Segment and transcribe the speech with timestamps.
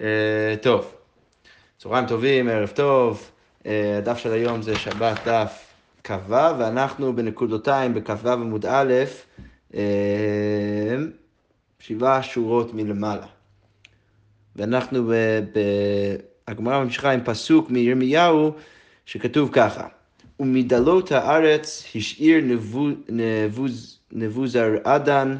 [0.00, 0.94] אה, טוב,
[1.78, 3.30] צהריים טובים, ערב טוב.
[3.66, 5.64] אה, הדף של היום זה שבת דף
[6.04, 8.92] כ"ו, ואנחנו בנקודותיים בכ"ו עמוד א',
[9.74, 9.80] אה,
[11.80, 13.26] שבעה שורות מלמעלה.
[14.56, 15.12] ואנחנו,
[16.48, 18.52] הגמרא ממשיכה עם פסוק מירמיהו,
[19.06, 19.86] שכתוב ככה:
[20.40, 22.44] ומדלות הארץ השאיר
[24.12, 25.36] נבוזרדן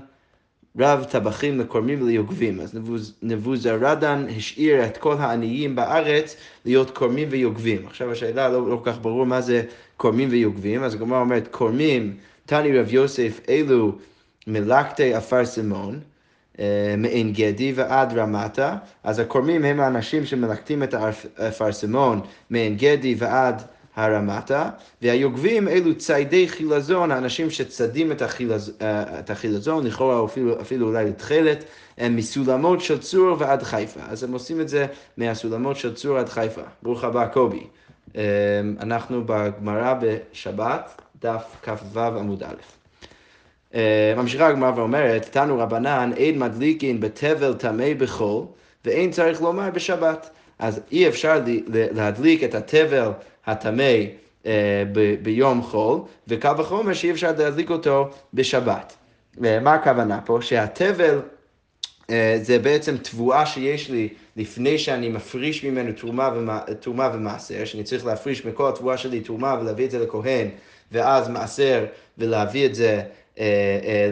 [0.78, 2.60] רב טבחים לקורמים וליוגבים.
[2.60, 2.78] אז
[3.22, 7.86] נבוזרדן השאיר את כל העניים בארץ להיות קורמים ויוגבים.
[7.86, 9.62] עכשיו השאלה לא, לא כל כך ברור מה זה
[9.96, 13.92] קורמים ויוגבים, אז הגמרא אומרת, קורמים, תני רב יוסף, אלו
[14.46, 16.00] מלקטי עפר סימון.
[16.60, 20.94] אה, מעין גדי ועד רמתה, אז הקורמים הם האנשים שמלקטים את
[21.36, 23.62] האפרסמון מעין גדי ועד
[23.98, 24.70] הרמתה,
[25.02, 31.04] והיוגבים אלו ציידי חילזון, האנשים שצדים את, החילז, אה, את החילזון, לכאורה אפילו, אפילו אולי
[31.04, 31.64] לתכלת,
[32.10, 34.00] מסולמות של צור ועד חיפה.
[34.08, 36.60] אז הם עושים את זה מהסולמות של צור עד חיפה.
[36.82, 37.64] ברוך הבא, קובי.
[38.16, 38.22] אה,
[38.80, 42.54] אנחנו בגמרא בשבת, דף כ"ו עמוד א'.
[43.74, 48.44] אה, ממשיכה הגמרא ואומרת, תנו רבנן, אין מדליקין בתבל טמא בחול,
[48.84, 50.30] ואין צריך לומר בשבת.
[50.58, 53.10] אז אי אפשר להדליק את התבל
[53.50, 53.92] הטמא
[54.46, 54.82] אה,
[55.22, 58.96] ביום חול, וקל וחומר שאי אפשר להדליק אותו בשבת.
[59.38, 60.38] מה הכוונה פה?
[60.40, 61.20] שהתבל
[62.10, 67.84] אה, זה בעצם תבואה שיש לי לפני שאני מפריש ממנו תרומה, ומה, תרומה ומעשר, שאני
[67.84, 70.48] צריך להפריש מכל התבואה שלי תרומה ולהביא את זה לכהן,
[70.92, 71.84] ואז מעשר
[72.18, 73.04] ולהביא את זה אה, אה,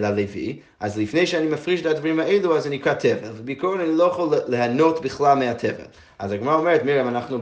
[0.00, 4.04] ללוי, אז לפני שאני מפריש את הדברים האלו, אז זה נקרא תבל, ובעיקרון אני לא
[4.04, 5.84] יכול ליהנות בכלל מהתבל.
[6.18, 7.38] אז הגמרא אומרת, מרים, אנחנו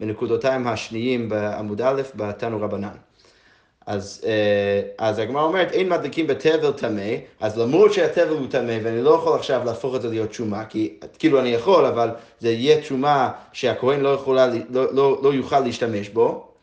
[0.00, 2.88] בנקודותיים השניים בעמוד א', בתנו רבנן.
[3.86, 9.02] אז, אה, אז הגמרא אומרת, אין מדליקים בתבל טמא, אז למרות שהתבל הוא טמא, ואני
[9.02, 12.80] לא יכול עכשיו להפוך את זה להיות תשומה, כי כאילו אני יכול, אבל זה יהיה
[12.80, 14.24] תשומה שהכהן לא,
[14.70, 16.53] לא, לא, לא יוכל להשתמש בו,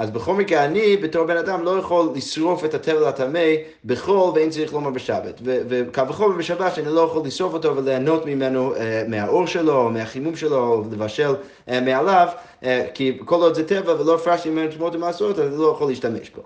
[0.00, 3.40] אז בכל מקרה, אני בתור בן אדם לא יכול לשרוף את התבל הטמא
[3.84, 5.40] בחול ואין צריך לומר בשבת.
[5.44, 10.36] וקו וחומר בשבת שאני לא יכול לשרוף אותו וליהנות ממנו, אה, מהאור שלו, או מהחימום
[10.36, 11.34] שלו, או לבשל
[11.68, 12.28] אה, מעליו,
[12.64, 15.88] אה, כי כל עוד זה טבע ולא הפרשתי ממנו תמות ומעשרות, אז אני לא יכול
[15.88, 16.42] להשתמש בו.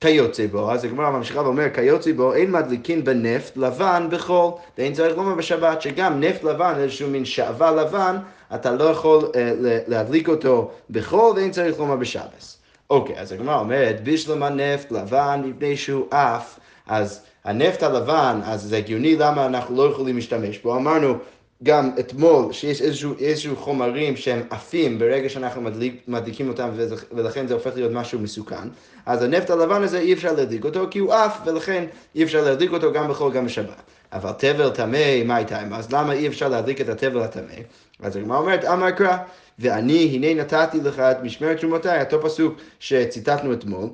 [0.00, 5.16] כיוצא בו, אז הגמרא ממשיכה ואומר, כיוצא בו אין מדליקין בנפט לבן בחול, ואין צריך
[5.16, 8.16] לומר בשבת, שגם נפט לבן, איזשהו מין שעווה לבן,
[8.54, 9.52] אתה לא יכול אה,
[9.86, 12.61] להדליק אותו בחול ואין צריך לומר בשבת.
[12.92, 18.76] אוקיי, אז הגמרא אומרת, בשלמה נפט לבן מפני שהוא עף, אז הנפט הלבן, אז זה
[18.76, 20.76] הגיוני למה אנחנו לא יכולים להשתמש בו.
[20.76, 21.14] אמרנו
[21.62, 26.68] גם אתמול שיש איזשהו, איזשהו חומרים שהם עפים ברגע שאנחנו מדליק, מדליקים אותם
[27.12, 28.68] ולכן זה הופך להיות משהו מסוכן.
[29.06, 32.72] אז הנפט הלבן הזה אי אפשר להדליק אותו כי הוא עף ולכן אי אפשר להדליק
[32.72, 33.82] אותו גם בחול גם בשבת.
[34.12, 35.60] אבל תבל טמא, מה איתה?
[35.74, 37.54] אז למה אי אפשר להדליק את התבל הטמא?
[38.02, 39.16] אז הגמרא אומרת, אמר קרא,
[39.62, 43.88] ואני הנה נתתי לך את משמרת תרומותיי, אותו פסוק שציטטנו אתמול.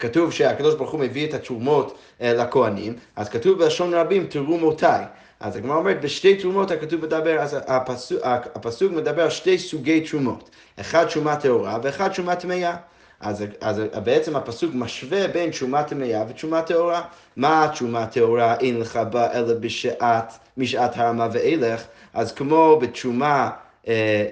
[0.00, 5.04] כתוב שהקדוש ברוך הוא מביא את התרומות אה, לכהנים, אז כתוב בלשון רבים תרומותיי.
[5.40, 10.50] אז הגמרא אומרת, בשתי תרומות הכתוב מדבר, אז הפסוק, הפסוק מדבר על שתי סוגי תרומות,
[10.80, 12.76] אחד תרומה טהורה ואחד תרומה טמאה.
[13.20, 17.02] אז, אז בעצם הפסוק משווה בין תשומה טמאה ותשומה טהורה.
[17.36, 21.82] מה תשומה טהורה אין לך בה אלא בשעת, משעת הרמה ואילך,
[22.14, 23.50] אז כמו בתשומה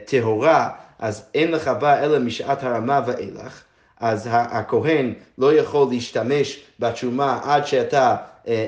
[0.04, 3.62] טהורה, אז אין לך בה אלא משעת הרמה ואילך.
[4.00, 8.16] אז הכהן לא יכול להשתמש בתשומה עד שאתה אה,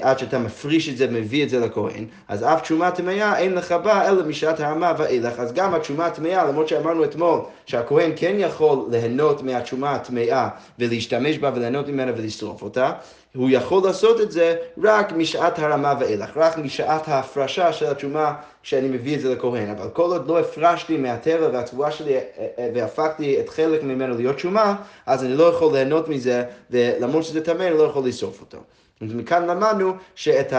[0.00, 3.72] עד שאתה מפריש את זה ומביא את זה לכהן, אז אף תשומה טמאה אין לך
[3.72, 5.38] בה אלא משעת הרמה ואילך.
[5.38, 11.50] אז גם התשומה הטמאה, למרות שאמרנו אתמול שהכהן כן יכול ליהנות מהתשומה הטמאה ולהשתמש בה
[11.54, 12.92] וליהנות ממנה ולשרוף אותה,
[13.34, 18.88] הוא יכול לעשות את זה רק משעת הרמה ואילך, רק משעת ההפרשה של התשומה כשאני
[18.88, 19.70] מביא את זה לכהן.
[19.70, 22.20] אבל כל עוד לא הפרשתי מהטבע והתבואה שלי אה,
[22.58, 27.44] אה, והפכתי את חלק ממנו להיות תשומה, אז אני לא יכול ליהנות מזה, ולמרות שזה
[27.44, 28.58] טמא אני לא יכול לשרוף אותו.
[29.02, 30.52] ומכאן למדנו שאת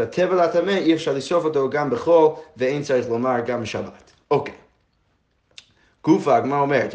[0.00, 4.12] הטבל הטמא אי אפשר לשרוף אותו גם בחול, ואין צריך לומר גם בשבת.
[4.30, 4.54] אוקיי.
[6.04, 6.94] גופה, הגמרא אומרת,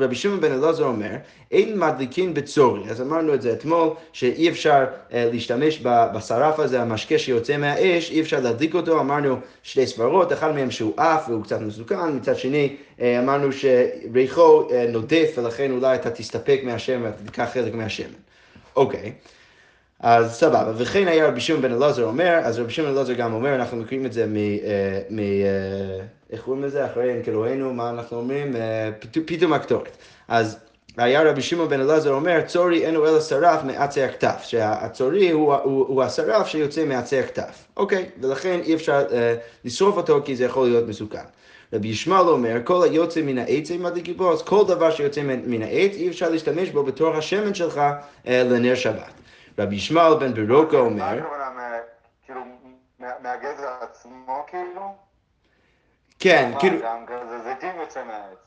[0.00, 1.10] רבי שמעון בן אלעזר אומר,
[1.50, 2.90] אין מדליקין בצורי.
[2.90, 8.20] אז אמרנו את זה אתמול, שאי אפשר uh, להשתמש בשרף הזה, המשקה שיוצא מהאש, אי
[8.20, 12.76] אפשר להדליק אותו, אמרנו שתי סברות, אחד מהם שהוא עף והוא קצת מסוכן, מצד שני
[12.98, 18.12] uh, אמרנו שריחו uh, נודף ולכן אולי אתה תסתפק מהשמן ואתה תיקח חלק מהשמן.
[18.76, 19.12] אוקיי.
[19.24, 19.41] Okay.
[20.02, 23.32] אז סבבה, וכן היה רבי שמעון בן אלעזר אומר, אז רבי שמעון בן אלעזר גם
[23.32, 24.36] אומר, אנחנו מכירים את זה מ...
[24.36, 25.24] אה, מ אה,
[26.30, 26.86] איך קוראים לזה?
[26.86, 28.56] אחרי אין אלוהינו, מה אנחנו אומרים?
[28.56, 28.90] אה,
[29.26, 29.96] פתאום הקטורת.
[30.28, 30.58] אז
[30.96, 35.86] היה רבי שמעון בן אלעזר אומר, צורי אינו אלא שרף מעצי הכתף, שהצורי הוא, הוא,
[35.86, 37.64] הוא השרף שיוצא מעצי הכתף.
[37.76, 39.34] אוקיי, ולכן אי אפשר אה,
[39.64, 41.24] לשרוף אותו כי זה יכול להיות מסוכן.
[41.72, 45.62] רבי ישמעאל אומר, כל היוצא מן העץ הם מדליקים בו, אז כל דבר שיוצא מן
[45.62, 47.80] העץ אי אפשר להשתמש בו בתור השמן שלך
[48.26, 49.21] אה, לנר שבת.
[49.58, 51.18] רבי ישמעאל בן ברוקה אומר...
[52.26, 52.40] כאילו,
[52.98, 54.94] מה- מהגזר עצמו כאילו?
[56.18, 57.04] כן, כאילו, גם
[57.44, 58.38] זיתים יוצא מהעץ.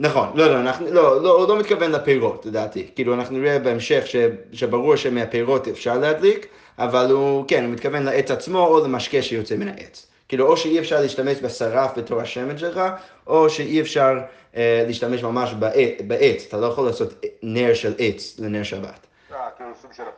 [0.00, 2.90] נכון, לא, לא, אנחנו, לא, לא, הוא לא מתכוון לפירות, לדעתי.
[2.94, 4.16] כאילו, אנחנו נראה בהמשך ש,
[4.52, 6.46] שברור שמהפירות אפשר להדליק,
[6.78, 10.06] אבל הוא, כן, הוא מתכוון לעץ עצמו או למשקה שיוצא מן העץ.
[10.28, 12.80] כאילו, או שאי אפשר להשתמש בשרף בתור השמן שלך,
[13.26, 14.18] או שאי אפשר
[14.56, 16.44] אה, להשתמש ממש בעץ, בעץ.
[16.48, 19.06] אתה לא יכול לעשות נר של עץ לנר שבת.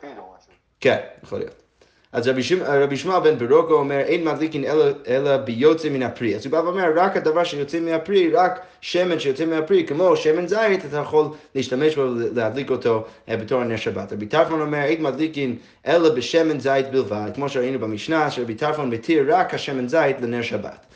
[0.00, 0.34] כאילו.
[0.80, 1.66] כן, יכול להיות.
[2.12, 6.36] אז רבי, שמע, רבי שמעון בן ברוקו אומר, אין מדליקין אלא, אלא ביוצא מן הפרי.
[6.36, 10.84] אז הוא בא ואומר, רק הדבר שיוצא מהפרי, רק שמן שיוצא מהפרי, כמו שמן זית,
[10.84, 14.12] אתה יכול להשתמש בו ולהדליק אותו אה, בתור נר שבת.
[14.12, 19.34] רבי טרפון אומר, אין מדליקין אלא בשמן זית בלבד, כמו שראינו במשנה, שרבי טרפון מתיר
[19.36, 20.86] רק השמן זית לנר שבת.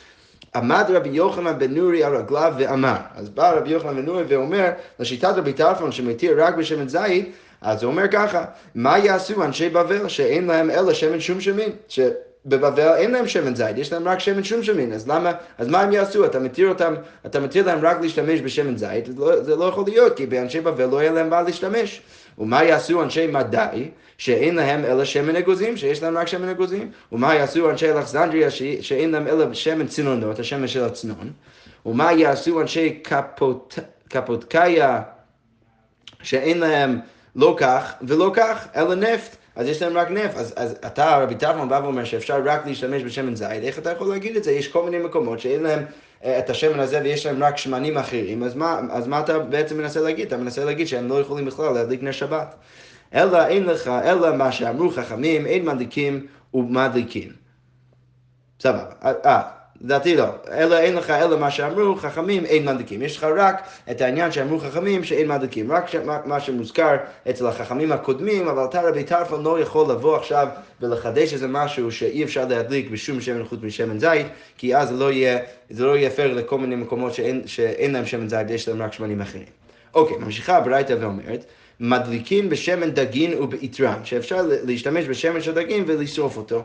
[0.55, 4.69] עמד רבי יוחנן בן נורי על רגליו ואמר, אז בא רבי יוחנן בן נורי ואומר,
[4.99, 10.07] לשיטת רבי טרפון שמתיר רק בשמן זית, אז הוא אומר ככה, מה יעשו אנשי בבל
[10.07, 11.69] שאין להם אלא שמן שומשמין?
[11.87, 15.91] שבבבל אין להם שמן זית, יש להם רק שמן שומשמין, אז למה, אז מה הם
[15.93, 16.25] יעשו?
[16.25, 16.93] אתה מתיר אותם,
[17.25, 20.61] אתה מתיר להם רק להשתמש בשמן זית, זה לא, זה לא יכול להיות, כי באנשי
[20.61, 22.01] בבל לא יהיה להם מה להשתמש.
[22.37, 26.91] ומה יעשו אנשי מדי, שאין להם אלא שמן אגוזים, שיש להם רק שמן אגוזים?
[27.11, 31.31] ומה יעשו אנשי אלכסנדריה, ש- שאין להם אלא שמן צינונות, השמן של הצנון?
[31.85, 33.79] ומה יעשו אנשי קפוט,
[34.09, 35.01] קפוטקיה,
[36.23, 36.99] שאין להם
[37.35, 39.35] לא כך ולא כך, אלא נפט.
[39.55, 40.37] אז יש להם רק נפט.
[40.37, 44.09] אז, אז אתה, רבי טרפון, בא ואומר שאפשר רק להשתמש בשמן זית, איך אתה יכול
[44.09, 44.51] להגיד את זה?
[44.51, 45.85] יש כל מיני מקומות שאין להם
[46.23, 49.77] אה, את השמן הזה ויש להם רק שמנים אחרים, אז מה, אז מה אתה בעצם
[49.77, 50.27] מנסה להגיד?
[50.27, 52.55] אתה מנסה להגיד שהם לא יכולים בכלל להדליק נר שבת.
[53.13, 57.31] אלא אין לך, אלא מה שאמרו חכמים, אין מדליקים ומדליקים.
[58.59, 58.85] סבבה.
[59.03, 59.41] אה, אה,
[59.83, 60.25] לדעתי לא.
[60.51, 63.01] אלא אין לך אלא מה שאמרו חכמים אין מדליקים.
[63.01, 65.71] יש לך רק את העניין שאמרו חכמים שאין מדליקים.
[65.71, 65.85] רק
[66.25, 66.95] מה, שמוזכר
[67.29, 70.47] אצל החכמים הקודמים, אבל אתה רבי טרפון לא יכול לבוא עכשיו
[70.81, 75.11] ולחדש איזה משהו שאי אפשר להדליק בשום שמן חוץ משמן זית, כי אז זה לא
[75.11, 75.39] יהיה,
[75.69, 78.93] זה לא יהיה פייר לכל מיני מקומות שאין, שאין להם שמן זית ויש להם רק
[78.93, 79.45] שמנים אחרים.
[79.93, 81.45] אוקיי, ממשיכה הברייתא ואומרת,
[81.79, 86.63] מדליקים בשמן דגין ובעיטרן, שאפשר להשתמש בשמן של דגין ולשרוף אותו.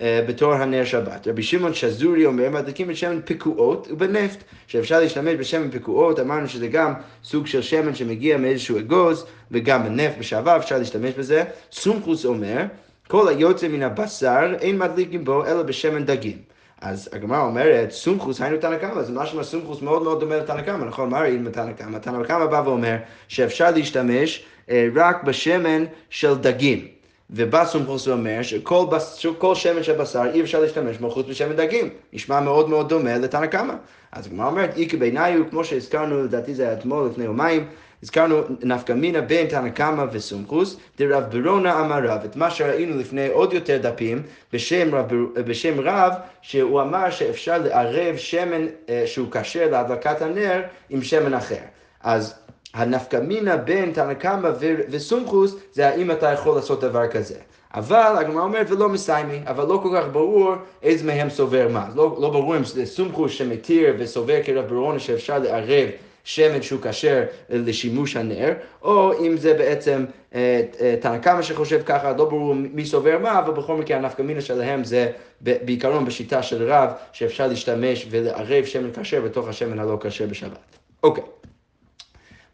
[0.00, 1.28] אה, בתור הנר שבת.
[1.28, 6.92] רבי שמעון שזורי אומר, מדליקים בשמן פקועות ובנפט, שאפשר להשתמש בשמן פקועות, אמרנו שזה גם
[7.24, 11.44] סוג של שמן שמגיע מאיזשהו אגוז, וגם בנפט בשעבר אפשר להשתמש בזה.
[11.72, 12.62] סומכוס אומר,
[13.08, 16.36] כל היוצא מן הבשר אין מדליקים בו אלא בשמן דגים.
[16.80, 20.84] אז הגמרא אומרת, סומכוס היינו תנא קמא, אז משמע סומכוס מאוד מאוד דומה לתנא קמא,
[20.84, 21.10] נכון?
[21.10, 21.98] מה ראינו בתנא קמא?
[21.98, 22.96] תנא קמא בא ואומר
[23.28, 26.99] שאפשר להשתמש אה, רק בשמן של דגים.
[27.32, 31.56] ובא סומכוס ואומר שכל בס- שכל שמן של בשר אי אפשר להשתמש בו חוץ משמן
[31.56, 31.88] דגים.
[32.12, 33.74] נשמע מאוד מאוד דומה לתנא קמא.
[34.12, 37.66] אז הגמרא אומרת, בעיניי הוא, כמו שהזכרנו, לדעתי זה היה אתמול לפני יומיים,
[38.02, 43.28] הזכרנו נפקא מינה בין תנא קמא וסומכוס, דרב ברונה אמר רב, את מה שראינו לפני
[43.28, 44.22] עוד יותר דפים,
[44.52, 46.12] בשם רב, בשם רב,
[46.42, 50.60] שהוא אמר שאפשר לערב שמן אה, שהוא כשר להדלקת הנר
[50.90, 51.56] עם שמן אחר.
[52.02, 52.34] אז
[52.74, 54.50] הנפקא מינה בין תנא קמא
[54.90, 57.34] וסומכוס זה האם אתה יכול לעשות דבר כזה.
[57.74, 61.88] אבל הגמרא אומרת ולא מסיימי, אבל לא כל כך ברור איזה מהם סובר מה.
[61.94, 65.88] לא, לא ברור אם זה סומכוס שמתיר וסובר כרב ברונה שאפשר לערב
[66.24, 68.52] שמן שהוא כשר לשימוש הנר,
[68.82, 70.04] או אם זה בעצם
[70.34, 74.22] אה, אה, תנא קמא שחושב ככה, לא ברור מי סובר מה, אבל בכל מקרה הנפקא
[74.22, 79.98] מינה שלהם זה בעיקרון בשיטה של רב, שאפשר להשתמש ולערב שמן כשר בתוך השמן הלא
[80.00, 80.76] כשר בשבת.
[81.02, 81.24] אוקיי.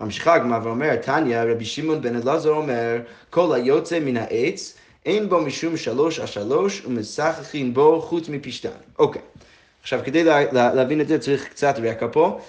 [0.01, 2.99] ממשיכה הגמרא ואומרת, תניא, רבי שמעון בן אלעזר אומר,
[3.31, 4.77] כל היוצא מן העץ,
[5.07, 8.69] אין בו משום שלוש על שלוש, ומשחקים בו חוץ מפשתן.
[8.99, 9.23] אוקיי.
[9.83, 12.41] עכשיו, כדי לה, לה, להבין את זה צריך קצת רקע פה,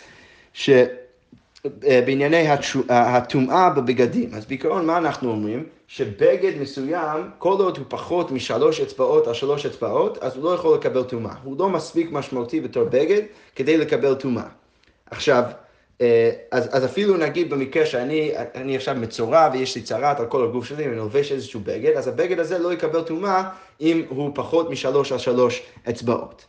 [0.54, 2.48] שבענייני
[2.90, 4.34] הטומאה בבגדים.
[4.34, 5.66] אז בעיקרון, מה אנחנו אומרים?
[5.88, 10.76] שבגד מסוים, כל עוד הוא פחות משלוש אצבעות על שלוש אצבעות, אז הוא לא יכול
[10.76, 11.34] לקבל טומאה.
[11.44, 13.22] הוא לא מספיק משמעותי בתור בגד
[13.56, 14.44] כדי לקבל טומאה.
[15.12, 15.67] עכשיו, אה,
[16.52, 20.66] אז, אז אפילו נגיד במקרה שאני אני עכשיו מצורע ויש לי צרעת על כל הגוף
[20.66, 23.44] שלי ואני לובש איזשהו בגד, אז הבגד הזה לא יקבל טומאה
[23.82, 26.46] אם הוא פחות משלוש על שלוש אצבעות.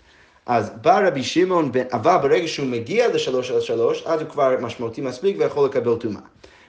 [0.46, 5.00] אז בא רבי שמעון, אבל ברגע שהוא מגיע לשלוש על שלוש, אז הוא כבר משמעותי
[5.00, 6.20] מספיק ויכול לקבל טומאה.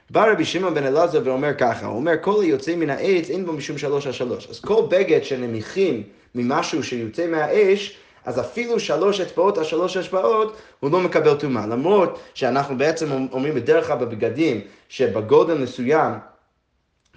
[0.09, 3.53] בא רבי שמעון בן אלעזר ואומר ככה, הוא אומר כל היוצא מן העץ אין בו
[3.53, 4.47] משום שלוש על שלוש.
[4.49, 6.03] אז כל בגד שנמיכים
[6.35, 11.67] ממשהו שיוצא מהאש, אז אפילו שלוש אצבעות על שלוש אצבעות, הוא לא מקבל טומאה.
[11.67, 16.13] למרות שאנחנו בעצם אומרים בדרך כלל בבגדים, שבגודל מסוים,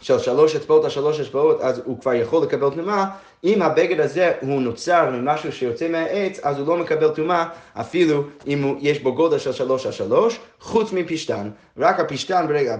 [0.02, 3.06] של שלוש אצבעות על שלוש אצבעות, אז הוא כבר יכול לקבל טומאה.
[3.44, 8.62] אם הבגד הזה הוא נוצר ממשהו שיוצא מהעץ, אז הוא לא מקבל טומאה, אפילו אם
[8.62, 11.50] הוא, יש בו גודל של שלוש על שלוש, חוץ מפשתן.
[11.78, 12.76] רק הפשתן, ברגע,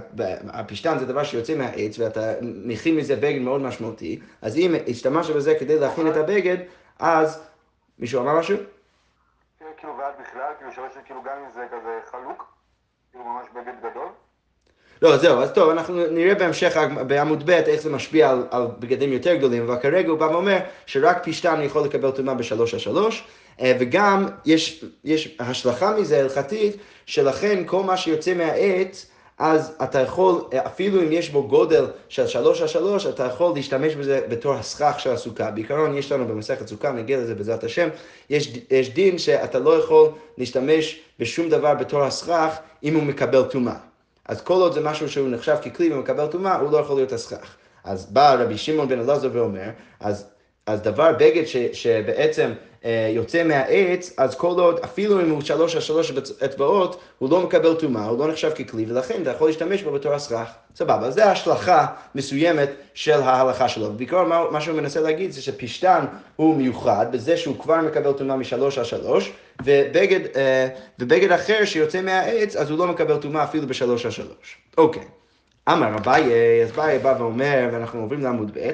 [0.49, 5.55] הפשתן זה דבר שיוצא מהעץ, ואתה מכין מזה בגד מאוד משמעותי, אז אם השתמשת בזה
[5.55, 6.57] כדי להכין את הבגד,
[6.99, 7.52] אז...
[7.99, 8.57] מישהו אמר משהו?
[9.59, 12.55] כן, כאילו, ועד בכלל, כאילו, שווה שכאילו גם אם זה כזה חלוק,
[13.11, 14.09] כאילו ממש בגד גדול.
[15.03, 19.13] לא, זהו, אז טוב, אנחנו נראה בהמשך בעמוד ב' איך זה משפיע על, על בגדים
[19.13, 23.25] יותר גדולים, אבל כרגע הוא בא ואומר שרק פשתן יכול לקבל טומאה בשלוש על שלוש,
[23.61, 30.45] אה, וגם יש, יש השלכה מזה הלכתית, שלכן כל מה שיוצא מהעץ, אז אתה יכול,
[30.67, 34.95] אפילו אם יש בו גודל של שלוש על שלוש, אתה יכול להשתמש בזה בתור הסכך
[34.99, 35.51] של הסוכה.
[35.51, 37.89] בעיקרון יש לנו במסכת סוכה, נגיע לזה בעזרת השם,
[38.31, 40.09] יש, יש דין שאתה לא יכול
[40.39, 43.77] להשתמש בשום דבר בתור הסכך אם הוא מקבל טומאה.
[44.29, 47.57] אז כל עוד זה משהו שהוא נחשב ככלי ומקבל טומאה, הוא לא יכול להיות הסכך.
[47.85, 49.71] אז בא רבי שמעון בן אלעזר ואומר,
[50.01, 50.27] אז,
[50.67, 52.53] אז דבר בגד ש, שבעצם
[53.15, 56.13] יוצא מהעץ, אז כל עוד, אפילו אם הוא שלוש על שלוש
[56.45, 60.15] אצבעות, הוא לא מקבל טומאה, הוא לא נחשב ככלי, ולכן אתה יכול להשתמש בו בתור
[60.15, 60.51] הסכך.
[60.77, 63.93] סבבה, זו השלכה מסוימת של ההלכה שלו.
[63.93, 66.05] בעיקרון מה, מה שהוא מנסה להגיד זה שפשטן
[66.37, 69.33] הוא מיוחד בזה שהוא כבר מקבל טומאה משלוש על שלוש,
[69.65, 74.57] ובגד, אה, ובגד אחר שיוצא מהעץ, אז הוא לא מקבל טומאה אפילו בשלוש על שלוש.
[74.79, 75.03] אוקיי.
[75.69, 76.25] אמר אביי,
[76.63, 78.71] אז אביי בא ואומר, ואנחנו עוברים לעמוד ב',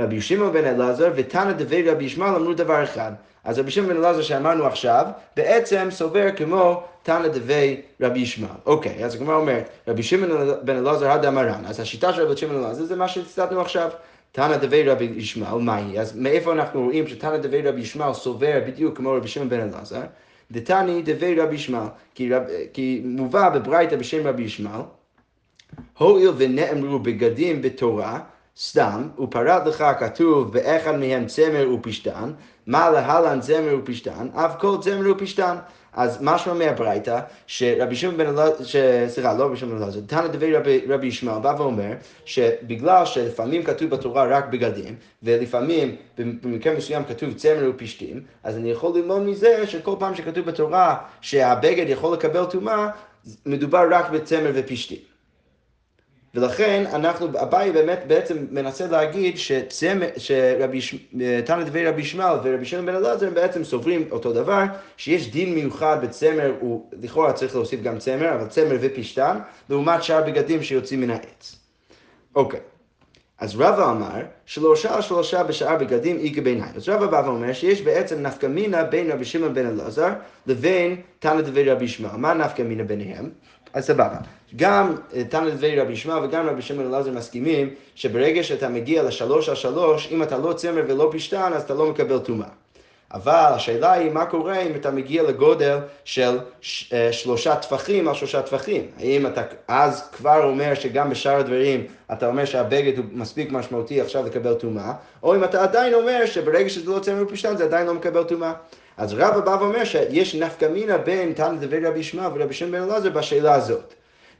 [0.00, 3.12] רבי שמעון בן אלעזר ותנא דבי רבי ישמעאל אמרו דבר אחד.
[3.44, 8.56] אז רבי שמעון בן אלעזר שאמרנו עכשיו, בעצם סובר כמו תנא דבי רבי ישמעאל.
[8.66, 12.56] אוקיי, אז הגמרא אומרת, רבי שמעון בן אלעזר הדה מרן, אז השיטה של רבי שמעון
[12.56, 13.90] בן אלעזר זה מה שהצטטנו עכשיו.
[14.32, 16.00] תנא דבי רבי ישמעאל, מהי?
[16.00, 20.02] אז מאיפה אנחנו רואים שתנא דבי רבי ישמעאל סובר בדיוק כמו רבי שמעון בן אלעזר?
[20.50, 22.42] דתני דבי רבי ישמעאל, כי, רב,
[22.72, 24.80] כי מובא בברייתא בשם רבי ישמעאל,
[25.98, 28.20] הואיל ונאמרו בגדים בתורה,
[28.58, 32.32] סתם, ופרט לך כתוב באחד מהם צמר ופשתן,
[32.66, 35.56] מה להלן צמר ופשתן, אף כל צמר ופשתן.
[35.92, 38.64] אז משמע מהברייתא, שרבי שמעון בן אלעזר,
[39.08, 41.92] סליחה, לא רבי שמעון בן אלעזר, תנא דבי רבי, רבי ישמעאל בא ואומר,
[42.24, 48.98] שבגלל שלפעמים כתוב בתורה רק בגדים, ולפעמים במקרה מסוים כתוב צמר ופשתים, אז אני יכול
[48.98, 52.88] ללמוד מזה שכל פעם שכתוב בתורה שהבגד יכול לקבל טומאה,
[53.46, 55.09] מדובר רק בצמר ופשתים.
[56.34, 63.26] ולכן אנחנו, אביי באמת בעצם מנסה להגיד שתנא דבי רבי ישמעאל ורבי שמעון בן אלעזר
[63.26, 64.62] הם בעצם סוברים אותו דבר,
[64.96, 69.38] שיש דין מיוחד בצמר, הוא לכאורה צריך להוסיף גם צמר, אבל צמר ופשתן,
[69.70, 71.56] לעומת שאר בגדים שיוצאים מן העץ.
[72.34, 72.60] אוקיי.
[73.38, 76.68] אז רבא אמר שלושה שלושה בשאר בגדים איגה בעיניי.
[76.76, 80.10] אז רבא בא ואומר שיש בעצם נפקא מינה בין רבי שמעון בן אלעזר
[80.46, 82.16] לבין תנא דבי רבי ישמעאל.
[82.16, 83.30] מה נפקא מינה ביניהם?
[83.74, 84.16] אז סבבה.
[84.56, 89.48] גם אה, תנא דבי רבי ישמעאל וגם רבי שמעון אלעזר מסכימים שברגע שאתה מגיע לשלוש
[89.48, 92.48] על שלוש, אם אתה לא צמר ולא פשטן, אז אתה לא מקבל טומאה.
[93.14, 96.38] אבל השאלה היא מה קורה אם אתה מגיע לגודל של
[96.92, 98.86] אה, שלושה טפחים על שלושה טפחים.
[98.98, 104.26] האם אתה אז כבר אומר שגם בשאר הדברים אתה אומר שהבגד הוא מספיק משמעותי עכשיו
[104.26, 107.94] לקבל טומאה, או אם אתה עדיין אומר שברגע שזה לא צמר ופשטן זה עדיין לא
[107.94, 108.52] מקבל טומאה.
[109.00, 112.90] אז רבא בא ואומר שיש נפקא מינה בין תנא דבי רבי ישמעאל ורבי שמעון בן
[112.90, 113.94] אלעזר בשאלה הזאת.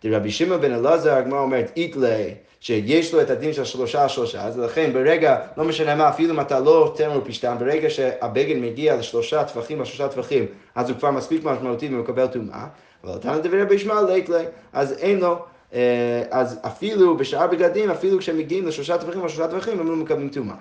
[0.05, 4.45] רבי שמעון בן אלעזר, הגמרא אומרת, איתלי, שיש לו את הדין של שלושה על שלושה,
[4.45, 8.97] אז לכן ברגע, לא משנה מה, אפילו אם אתה לא תמר פשטן, ברגע שהבגד מגיע
[8.97, 12.67] לשלושה טפחים, לשלושה טפחים, אז הוא כבר מספיק משמעותי ומקבל טומאה,
[13.05, 15.39] אבל תנא דבי רבי ישמעאל איתלי, אז אין לו,
[15.75, 20.29] אה, אז אפילו בשאר בגדים, אפילו כשהם מגיעים לשלושה טפחים, לשלושה טפחים, הם לא מקבלים
[20.29, 20.57] טומאה.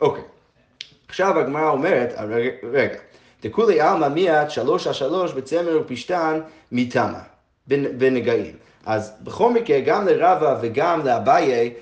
[0.00, 0.24] אוקיי.
[1.08, 2.14] עכשיו הגמרא אומרת,
[2.72, 2.98] רגע,
[3.42, 6.40] דכולי עלמא מיעט שלוש על שלוש בצמר ופשתן
[6.72, 7.20] מתמה,
[7.66, 8.54] בנגעים.
[8.86, 11.74] אז בכל מקרה, גם לרבא וגם לאביי,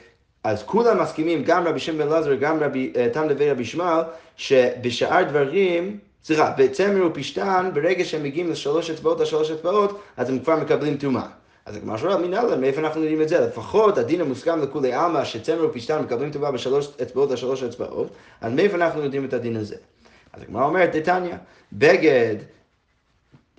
[0.45, 4.03] אז כולם מסכימים, גם רבי שם בן לזר וגם רבי אה, תם דבי רבי ישמעאל,
[4.37, 10.57] שבשאר דברים, סליחה, בצמר ופשתן, ברגע שהם מגיעים לשלוש אצבעות לשלוש אצבעות, אז הם כבר
[10.57, 11.27] מקבלים טומאה.
[11.67, 13.41] אז הגמרא שואל, מנהלן, מאיפה אנחנו יודעים את זה?
[13.41, 18.09] לפחות הדין המוסכם לכולי עלמא, שצמר ופשתן מקבלים טומאה בשלוש אצבעות לשלוש אצבעות,
[18.41, 19.77] אז מאיפה אנחנו יודעים את הדין הזה?
[20.33, 21.35] אז הגמרא אומרת, דתניא,
[21.73, 22.37] בגד,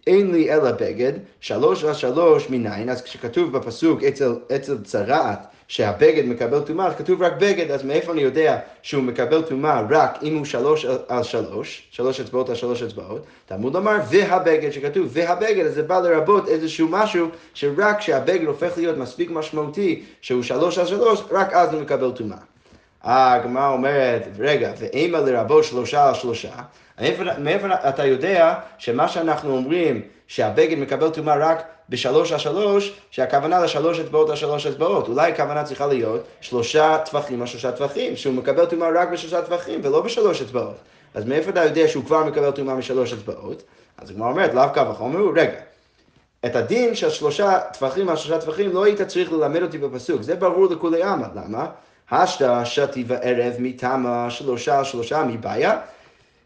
[0.07, 6.25] אין לי אלא בגד, שלוש על שלוש מניין, אז כשכתוב בפסוק אצל, אצל צרעת שהבגד
[6.25, 10.45] מקבל טומאה, כתוב רק בגד, אז מאיפה אני יודע שהוא מקבל טומאה רק אם הוא
[10.45, 13.25] שלוש על שלוש, שלוש אצבעות על שלוש אצבעות?
[13.45, 18.97] תלמוד לומר והבגד, שכתוב והבגד, אז זה בא לרבות איזשהו משהו שרק כשהבגד הופך להיות
[18.97, 22.48] מספיק משמעותי, שהוא שלוש על שלוש, רק אז הוא מקבל טומאה.
[23.03, 26.51] הגמרא אומרת, רגע, ואימא לרבות שלושה על שלושה,
[27.37, 33.99] מאיפה, אתה יודע שמה שאנחנו אומרים, שהבגד מקבל טומאה רק בשלוש על שלוש, שהכוונה לשלוש
[33.99, 35.07] אצבעות על שלוש אצבעות.
[35.07, 39.79] אולי הכוונה צריכה להיות שלושה טווחים על שלושה טווחים, שהוא מקבל טומאה רק בשלושה טווחים
[39.83, 40.75] ולא בשלוש אצבעות.
[41.13, 43.63] אז מאיפה אתה יודע שהוא כבר מקבל טומאה משלוש אצבעות?
[43.97, 45.59] אז הגמרא אומרת, לאו קו וחומר, רגע.
[46.45, 50.35] את הדין של שלושה טווחים על שלושה טווחים לא היית צריך ללמד אותי בפסוק, זה
[50.35, 51.65] ברור לכולי עלמא, למה?
[52.11, 55.77] השתא שתי וערב מתמה שלושה שלושה מבעיה.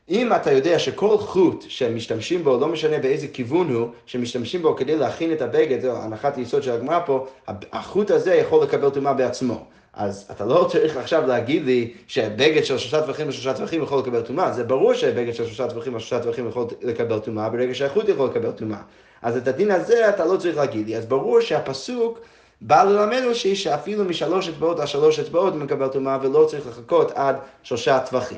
[0.09, 4.95] אם אתה יודע שכל חוט שמשתמשים בו, לא משנה באיזה כיוון הוא, שמשתמשים בו כדי
[4.95, 9.65] להכין את הבגד, זו הנחת היסוד של הגמרא פה, החוט הזה יכול לקבל טומאה בעצמו.
[9.93, 14.21] אז אתה לא צריך עכשיו להגיד לי שבגד של שלושה טווחים ושלושה טווחים יכול לקבל
[14.21, 14.51] טומאה.
[14.51, 18.51] זה ברור שבגד של שלושה טווחים ושלושה טווחים יכול לקבל טומאה ברגע שהחוט יכול לקבל
[18.51, 18.81] טומאה.
[19.21, 20.97] אז את הדין הזה אתה לא צריך להגיד לי.
[20.97, 22.19] אז ברור שהפסוק
[22.61, 27.35] בא ללמד אותי שאפילו משלוש אצבעות על שלוש אצבעות מקבל טומאה ולא צריך לחכות עד
[27.63, 28.37] שלושה טווחים.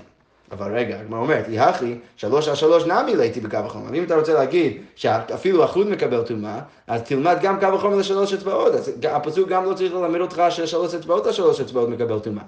[0.51, 3.93] אבל רגע, הגמרא אומרת, יחי, שלוש על שלוש נמי לאיתי בקו החומר.
[3.93, 8.73] אם אתה רוצה להגיד שאפילו החוט מקבל טומאה, אז תלמד גם קו החומר לשלוש אצבעות.
[8.73, 12.43] אז הפסוק גם לא צריך ללמד אותך ששלוש אצבעות על שלוש אצבעות מקבל טומאה.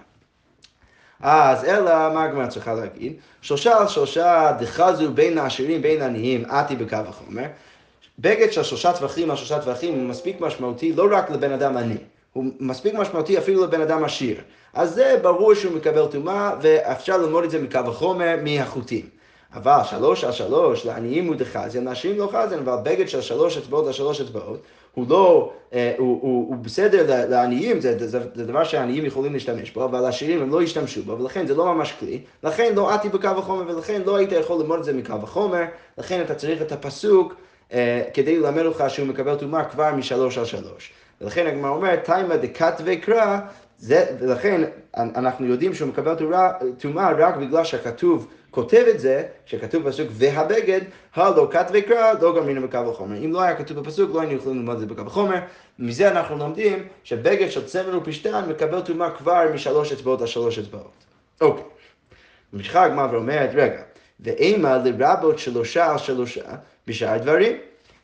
[1.22, 3.14] אז אלא, מה הגמרא צריכה להגיד?
[3.42, 7.46] שלושה על שלושה דחזו בין העשירים בין העניים, עתי בקו החומר.
[8.20, 11.98] בגד של שלושה טווחים על שלושה טווחים הוא מספיק משמעותי לא רק לבן אדם עני,
[12.34, 14.38] הוא מספיק משמעותי אפילו לבן אדם עשיר.
[14.74, 19.06] אז זה ברור שהוא מקבל טומאה, ואפשר ללמוד את זה מקו החומר, מהחוטים.
[19.54, 23.88] אבל שלוש על שלוש, לעניים הוא דחזיין, לעשירים לא חזיין, אבל בגד של שלוש אצבעות
[23.88, 24.60] על שלוש אצבעות,
[24.94, 29.72] הוא לא, אה, הוא, הוא, הוא בסדר לעניים, זה, זה, זה דבר שהעניים יכולים להשתמש
[29.72, 33.10] בו, אבל לעשירים הם לא ישתמשו בו, ולכן זה לא ממש כלי, לכן לא עטי
[33.10, 35.64] בקו החומר, ולכן לא היית יכול ללמוד את זה מקו החומר,
[35.98, 37.36] לכן אתה צריך את הפסוק
[38.14, 40.92] כדי ללמד אותך שהוא מקבל טומאה כבר משלוש על שלוש.
[41.22, 43.40] ולכן הגמרא אומרת, תימא דקת וקרא,
[44.20, 44.62] ולכן
[44.98, 46.16] אנחנו יודעים שהוא מקבל
[46.78, 50.82] טומאה רק בגלל שהכתוב כותב את זה, שכתוב בפסוק והבגד,
[51.16, 53.18] הלא כת וקרא, לא גמרינו בקו החומר.
[53.26, 55.40] אם לא היה כתוב בפסוק, לא היינו יכולים ללמוד את זה בקו החומר.
[55.80, 61.06] מזה אנחנו לומדים שבגד של צמר ופשתן מקבל טומאה כבר משלוש אצבעות על שלוש אצבעות.
[61.42, 61.64] אוקיי.
[62.54, 63.82] ממשיכה הגמרא ואומרת, רגע,
[64.20, 66.42] ואימה לרבות שלושה על שלושה
[66.88, 67.58] בשאר דברים.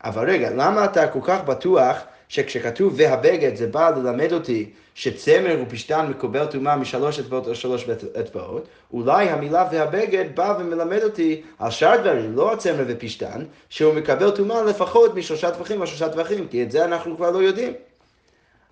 [0.04, 6.08] אבל רגע, למה אתה כל כך בטוח שכשכתוב והבגד זה בא ללמד אותי שצמר ופשתן
[6.10, 12.02] מקובל טומאה משלוש אצבעות או שלוש אצבעות, אולי המילה והבגד בא ומלמד אותי על שאר
[12.02, 16.72] דברים, לא הצמר ופשתן, שהוא מקבל טומאה לפחות משלושה טווחים או שלושה טווחים, כי את
[16.72, 17.74] זה אנחנו כבר לא יודעים.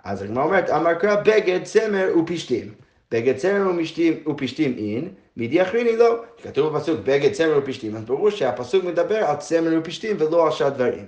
[0.03, 2.71] אז הגמרא אומרת, אמר קרא בגד, צמר ופשתים.
[3.11, 3.71] בגד צמר
[4.27, 5.09] ופשתים אין,
[5.41, 6.15] מידי אחריני לא.
[6.43, 10.69] כתוב בפסוק בגד צמר ופשתים, אז ברור שהפסוק מדבר על צמר ופשתים ולא על שאר
[10.69, 11.05] דברים.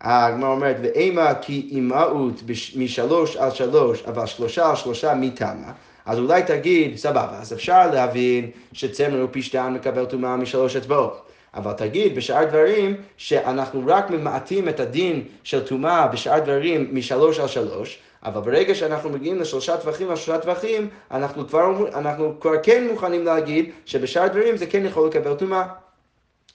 [0.00, 2.42] הגמרא אומרת, ואימה כי אימהות
[2.76, 5.72] משלוש על שלוש, אבל שלושה על שלושה מתמה.
[6.06, 11.28] אז אולי תגיד, סבבה, אז אפשר להבין שצמר ופשתן מקבל טומאה משלוש אצבעות.
[11.54, 17.48] אבל תגיד בשאר דברים שאנחנו רק ממעטים את הדין של טומאה בשאר דברים משלוש על
[17.48, 22.88] שלוש, אבל ברגע שאנחנו מגיעים לשלושה טווחים על שלושה טווחים, אנחנו כבר, אנחנו כבר כן
[22.90, 25.83] מוכנים להגיד שבשאר דברים זה כן יכול לקבל טומאה.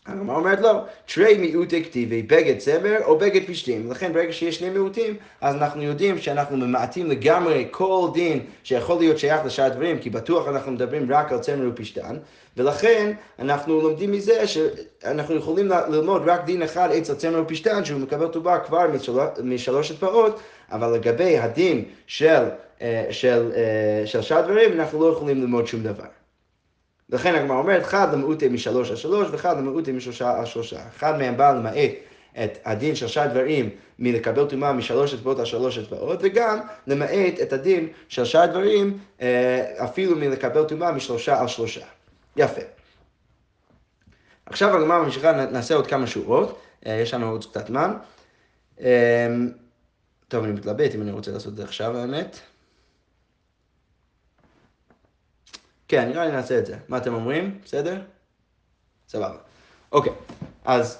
[0.05, 3.91] הגמרא אומרת לא, תרי מיעוטי כתיבי בגד צבר או בגד פשתים.
[3.91, 9.19] לכן ברגע שיש שני מיעוטים, אז אנחנו יודעים שאנחנו ממעטים לגמרי כל דין שיכול להיות
[9.19, 12.17] שייך לשאר הדברים, כי בטוח אנחנו מדברים רק על צמר ופשתן,
[12.57, 18.27] ולכן אנחנו לומדים מזה שאנחנו יכולים ללמוד רק דין אחד אצל צמר ופשתן, שהוא מקבל
[18.27, 18.85] טובה כבר
[19.43, 20.39] משלוש אצבעות,
[20.71, 21.83] אבל לגבי הדין
[22.21, 22.49] אה,
[22.81, 23.05] אה,
[24.05, 26.18] של שאר הדברים, אנחנו לא יכולים ללמוד שום דבר.
[27.09, 30.79] לכן הגמרא אומרת, אחד למעוטי משלוש על שלוש ואחד למעוטי משלושה על שלושה.
[30.97, 31.91] אחד מהם בא למעט
[32.43, 33.69] את הדין של שאר דברים
[33.99, 39.83] מלקבל טומאה משלוש אצבעות על שלוש אצבעות, וגם למעט את הדין של שאר דברים אה,
[39.83, 41.85] אפילו מלקבל טומאה משלושה על שלושה.
[42.37, 42.61] יפה.
[44.45, 47.93] עכשיו הגמרא ממשיכה, נעשה עוד כמה שורות, אה, יש לנו עוד קצת זמן.
[48.81, 49.27] אה,
[50.27, 52.39] טוב, אני מתלבט אם אני רוצה לעשות את זה עכשיו, האמת.
[55.89, 56.75] כן, נראה לי נעשה את זה.
[56.88, 57.58] מה אתם אומרים?
[57.65, 58.02] בסדר?
[59.10, 59.38] סבבה.
[59.91, 60.13] אוקיי,
[60.65, 60.97] אז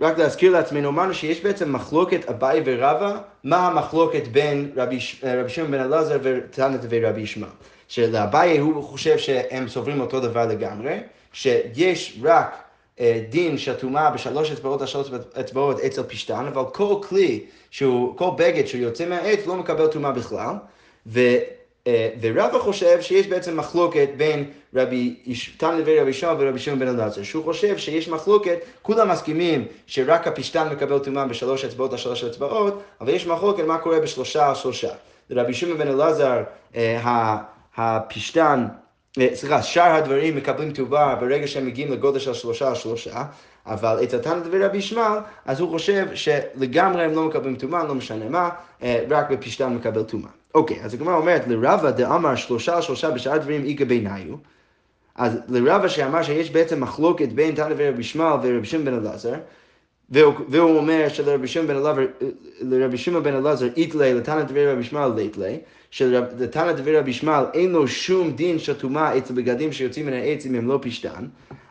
[0.00, 5.70] רק להזכיר לעצמנו, אמרנו שיש בעצם מחלוקת אביי ורבא, מה המחלוקת בין רבי, רבי שמעון
[5.70, 7.50] בן אלעזר ותנת ורבי ישמעאל.
[7.88, 11.00] שלאביי הוא חושב שהם סוברים אותו דבר לגמרי,
[11.32, 12.62] שיש רק
[13.00, 15.10] אה, דין של טומאה בשלוש אצבעות על שלוש
[15.40, 20.12] אצבעות אצל פשטן, אבל כל כלי, שהוא, כל בגד שהוא יוצא מהעץ לא מקבל טומאה
[20.12, 20.54] בכלל,
[21.06, 21.20] ו...
[21.88, 25.14] אה, ורבא חושב שיש בעצם מחלוקת בין רבי
[25.56, 30.68] תנא ורבי שמעון ורבי שמעון בן אלעזר, שהוא חושב שיש מחלוקת, כולם מסכימים שרק הפשתן
[30.72, 34.90] מקבל טומאה בשלוש אצבעות על שלוש אצבעות, אבל יש מחלוקת מה קורה בשלושה על שלושה.
[35.30, 36.42] רבי שמעון בן אלעזר,
[36.76, 37.36] אה,
[37.76, 38.66] הפשתן,
[39.18, 43.24] אה, סליחה, שאר הדברים מקבלים טובה ברגע שהם מגיעים לגודל של שלושה על שלושה,
[43.66, 47.94] אבל את התנא דבי רבי ישמעאל, אז הוא חושב שלגמרי הם לא מקבלים טומאה, לא
[47.94, 48.48] משנה מה,
[49.10, 50.37] רק בפשתן מקבל טומאה.
[50.54, 54.36] אוקיי, אז הגמרא אומרת, לרבה דאמר שלושה על שלושה בשאר דברים איכא ביניו,
[55.14, 59.34] אז לרבה שאמר שיש בעצם מחלוקת בין תנא דבי רבי ישמעאל ורבי שמעון בן אלעזר,
[60.10, 61.66] והוא, אומר שלרבי שמעון
[63.22, 65.58] בן אלעזר, שמעון איתלי לתנא דבי רבי ישמעאל ליתלי,
[65.90, 70.46] שלתנא דבי רבי ישמעאל אין לו שום דין של טומאה אצל בגדים שיוצאים מן העץ
[70.46, 71.26] אם הם לא פשתן,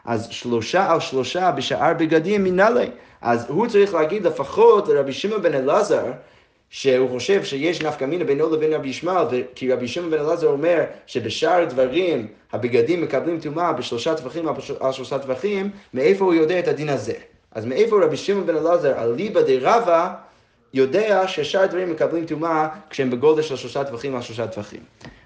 [0.06, 2.90] אז שלושה על שלושה בשאר בגדים מנהלי.
[3.22, 6.06] אז הוא צריך להגיד לפחות לרבי שמעון בן אלעזר,
[6.70, 10.84] שהוא חושב שיש נפקא מינה בינו לבין רבי ישמעאל, כי רבי שמעון בן אלעזר אומר
[11.08, 14.48] שבשאר דברים הבגדים מקבלים טומאה בשלושה טווחים
[14.80, 17.14] על שלושה טווחים, מאיפה הוא יודע את הדין הזה?
[17.52, 20.14] אז מאיפה רבי שמעון בן אלעזר, על ליבא דרבה,
[20.74, 24.82] יודע ששאר הדברים מקבלים טומאה כשהם בגודל של שלושה טווחים על שלושה טווחים.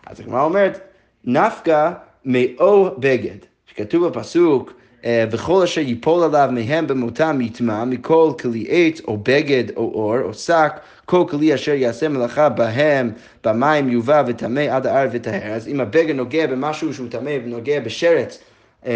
[0.06, 0.80] אז הגמרא אומרת,
[1.24, 1.92] נפקא
[2.26, 4.74] מאו בגד, שכתוב בפסוק,
[5.08, 10.34] וכל אשר ייפול עליו מהם במותם יטמע, מכל כלי עץ או בגד או אור או
[10.34, 10.74] שק,
[11.06, 13.12] כל כלי אשר יעשה מלאכה בהם
[13.44, 15.54] במים יובא וטמא עד הארץ וטהר.
[15.54, 18.44] אז אם הבגד נוגע במשהו שהוא טמא ונוגע בשרץ,
[18.86, 18.92] אה,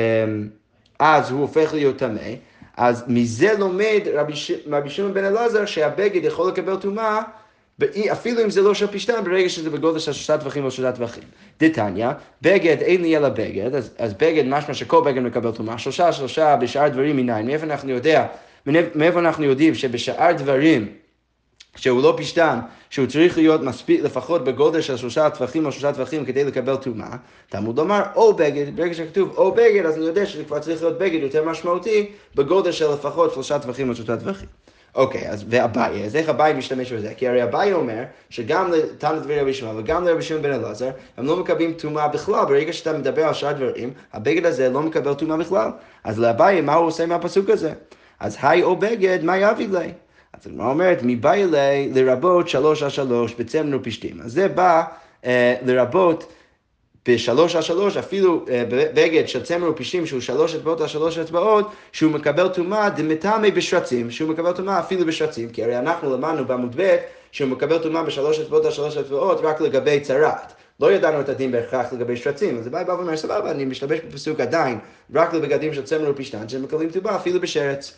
[0.99, 2.33] אז הוא הופך להיות טמא.
[2.77, 4.51] אז מזה לומד רבי, ש...
[4.71, 7.21] רבי שמעון בן אלעזר שהבגד יכול לקבל טומאה
[8.11, 11.23] אפילו אם זה לא של פשטן, ברגע שזה בגודל של שלושה טווחים או שלושה טווחים.
[11.59, 12.09] דתניא,
[12.41, 16.55] בגד אין לי אלא בגד, אז, אז בגד משמע שכל בגד מקבל טומאה, שלושה שלושה
[16.55, 18.25] בשאר דברים מניין, מאיפה אנחנו יודע,
[18.95, 20.87] מאיפה אנחנו יודעים שבשאר דברים
[21.75, 22.59] שהוא לא פשטן,
[22.89, 27.17] שהוא צריך להיות מספיק לפחות בגודל של שלושה טווחים או שלושה טווחים כדי לקבל טומאה,
[27.49, 30.97] תלמוד לומר או בגד, ברגע שכתוב או בגד, אז אני יודע שזה כבר צריך להיות
[30.97, 34.47] בגד יותר משמעותי בגודל של לפחות שלושה טווחים או שלושה טווחים.
[34.95, 37.13] אוקיי, אז ואביי, אז איך אביי משתמש בזה?
[37.17, 41.25] כי הרי אביי אומר שגם לתנא דברי רבי שמעון וגם לרבי שמעון בן אלעזר, הם
[41.25, 45.37] לא מקבלים טומאה בכלל, ברגע שאתה מדבר על שאר דברים, הבגד הזה לא מקבל טומאה
[45.37, 45.69] בכלל.
[46.03, 47.73] אז לאביי, מה הוא עושה מהפסוק הזה?
[48.19, 49.91] אז היי או בגד, מה יביא לי?
[50.33, 54.21] אז הגמרא אומרת, מבאי אלי לרבות שלוש על שלוש בצמר ופשתים.
[54.21, 54.83] אז זה בא
[55.25, 56.33] אה, לרבות
[57.07, 61.71] בשלוש על שלוש, אפילו אה, בגד של צמר ופשתים שהוא שלוש אצבעות על שלוש אצבעות,
[61.91, 66.81] שהוא מקבל טומאה דמטמא בשרצים, שהוא מקבל טומאה אפילו בשרצים, כי הרי אנחנו למדנו בעמוד
[66.81, 66.97] ב'
[67.31, 70.53] שהוא מקבל טומאה בשלוש אצבעות על שלוש אצבעות רק לגבי צרת.
[70.79, 74.79] לא ידענו את הדין בהכרח לגבי שרצים, אז הבא ואומר, סבבה, אני משתמש בפסוק עדיין,
[75.13, 77.97] רק לבגדים של צמר ופשתן, שמקבלים טומאה אפילו בשרץ.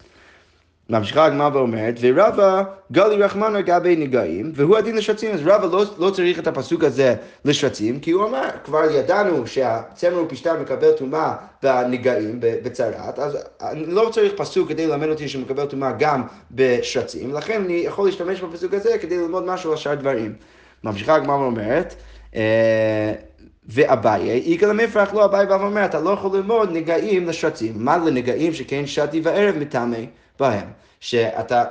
[0.89, 6.09] ממשיכה הגמרא ואומרת, ורבא גלי רחמנא גבי נגעים, והוא הדין לשרצים, אז רבא לא, לא
[6.09, 12.39] צריך את הפסוק הזה לשרצים, כי הוא אמר, כבר ידענו שהצמר ופשתן מקבל טומאה בנגעים,
[12.39, 17.61] בצרת, אז אני לא צריך פסוק כדי ללמד אותי שהוא מקבל טומאה גם בשרצים, לכן
[17.65, 20.33] אני יכול להשתמש בפסוק הזה כדי ללמוד משהו על שאר דברים.
[20.83, 21.95] ממשיכה הגמרא ואומרת,
[22.35, 23.13] אה,
[23.69, 28.87] ואביי, איכא למפרח לא אביי ואומר, אתה לא יכול ללמוד נגעים לשרצים, מה לנגעים שכן
[28.87, 29.97] שתי וערב מטמא.
[30.39, 30.67] בהם.
[30.99, 31.63] שאתה,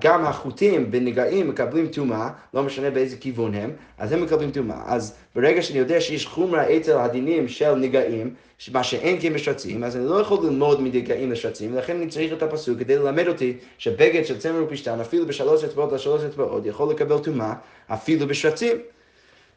[0.00, 4.82] גם החוטים בנגעים מקבלים טומאה, לא משנה באיזה כיוון הם, אז הם מקבלים טומאה.
[4.86, 8.34] אז ברגע שאני יודע שיש חומרה אצל הדינים של נגעים,
[8.72, 12.42] מה שאין כן בשרצים, אז אני לא יכול ללמוד מנגעים לשרצים, ולכן אני צריך את
[12.42, 17.18] הפסוק כדי ללמד אותי שבגד של צמר ופשתן, אפילו בשלוש אצבעות לשלוש אצבעות, יכול לקבל
[17.18, 17.54] טומאה,
[17.88, 18.76] אפילו בשרצים.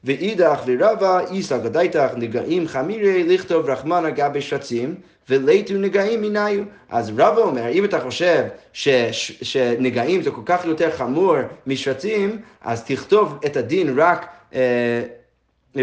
[0.03, 4.95] ואידך ורבא איסא גדייתך נגעים חמירי לכתוב רחמנא גבי שרצים
[5.29, 6.63] וליתו נגעים מניו.
[6.89, 11.35] אז רבא אומר, אם אתה חושב ש, ש, שנגעים זה כל כך יותר חמור
[11.67, 14.25] משרצים, אז תכתוב את הדין רק...
[14.53, 15.03] אה,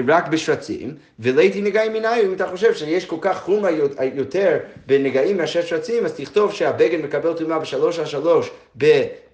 [0.09, 3.71] רק בשרצים, ולייתי נגעים מניו, אם אתה חושב שיש כל כך חומרה
[4.15, 8.51] יותר בנגעים מאשר שרצים, אז תכתוב שהבגד מקבל טומאה בשלוש על שלוש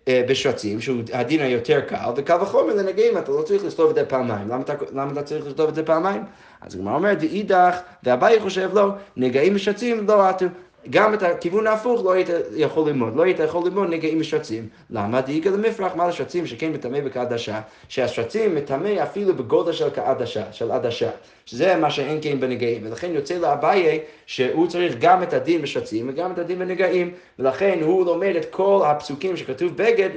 [0.08, 4.48] בשרצים, שהוא הדין היותר קל, וקל וחומר לנגעים, אתה לא צריך לכתוב את זה פעמיים.
[4.48, 6.22] למה אתה, למה אתה צריך לכתוב את זה פעמיים?
[6.60, 10.46] אז הגמרא אומרת, ואידך, ואביי חושב, לא, נגעים בשרצים לא עטו.
[10.90, 14.68] גם את הכיוון ההפוך לא היית יכול ללמוד, לא היית יכול ללמוד נגעים משרצים.
[14.90, 15.20] למה?
[15.20, 17.60] דאיגה למפרח, מה לשרצים שכן מטמא כעדשה?
[17.88, 21.10] שהשרצים מטמא אפילו בגודל של כעדשה, של עדשה.
[21.46, 22.86] שזה מה שאין כן בנגעים.
[22.86, 27.12] ולכן יוצא לאביי שהוא צריך גם את הדין בשרצים וגם את הדין בנגעים.
[27.38, 30.10] ולכן הוא לומד את כל הפסוקים שכתוב בגד,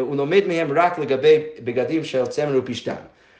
[0.00, 2.94] הוא לומד מהם רק לגבי בגדים של צמר ופשתן.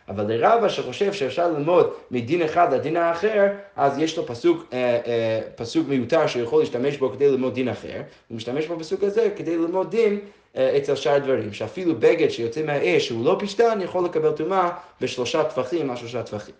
[0.09, 5.41] אבל לרבה שחושב שאפשר ללמוד מדין אחד לדין האחר, אז יש לו פסוק, אה, אה,
[5.57, 9.57] פסוק מיותר שהוא יכול להשתמש בו כדי ללמוד דין אחר, הוא משתמש בפסוק הזה כדי
[9.57, 10.21] ללמוד דין
[10.57, 15.45] אה, אצל שאר הדברים, שאפילו בגד שיוצא מהאש שהוא לא פשטן יכול לקבל טומאה בשלושה
[15.45, 16.55] טפחים על שלושה טפחים.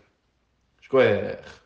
[0.81, 1.62] שכוח.